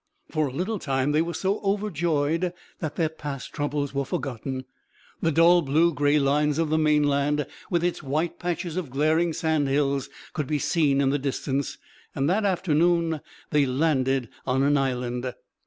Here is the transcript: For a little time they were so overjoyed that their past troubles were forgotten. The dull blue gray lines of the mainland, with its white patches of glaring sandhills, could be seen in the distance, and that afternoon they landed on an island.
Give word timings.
For 0.31 0.47
a 0.47 0.51
little 0.51 0.79
time 0.79 1.11
they 1.11 1.21
were 1.21 1.31
so 1.35 1.59
overjoyed 1.59 2.53
that 2.79 2.95
their 2.95 3.07
past 3.07 3.53
troubles 3.53 3.93
were 3.93 4.03
forgotten. 4.03 4.65
The 5.21 5.31
dull 5.31 5.61
blue 5.61 5.93
gray 5.93 6.17
lines 6.17 6.57
of 6.57 6.71
the 6.71 6.79
mainland, 6.79 7.45
with 7.69 7.83
its 7.83 8.01
white 8.01 8.39
patches 8.39 8.77
of 8.77 8.89
glaring 8.89 9.31
sandhills, 9.31 10.09
could 10.33 10.47
be 10.47 10.57
seen 10.57 11.01
in 11.01 11.11
the 11.11 11.19
distance, 11.19 11.77
and 12.15 12.27
that 12.27 12.45
afternoon 12.45 13.21
they 13.51 13.67
landed 13.67 14.29
on 14.43 14.63
an 14.63 14.75
island. 14.75 15.35